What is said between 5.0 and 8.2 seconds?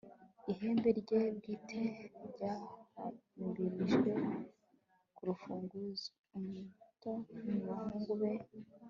ku rufunzo. umuto mu bahungu